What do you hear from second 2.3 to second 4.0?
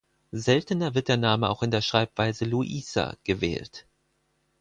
Louisa gewählt.